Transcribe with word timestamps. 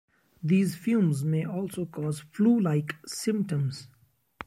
These 0.43 0.73
fumes 0.77 1.23
may 1.23 1.45
also 1.45 1.85
cause 1.85 2.21
flu-like 2.21 2.95
symptoms. 3.05 3.87